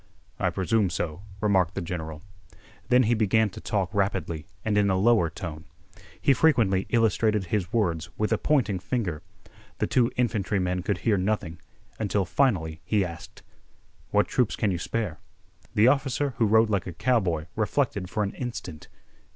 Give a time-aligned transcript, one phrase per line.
[0.39, 2.23] "I presume so," remarked the general.
[2.89, 5.65] Then he began to talk rapidly and in a lower tone.
[6.19, 9.21] He frequently illustrated his words with a pointing finger.
[9.77, 11.59] The two infantrymen could hear nothing
[11.99, 13.43] until finally he asked:
[14.09, 15.19] "What troops can you spare?"
[15.75, 18.87] The officer who rode like a cowboy reflected for an instant.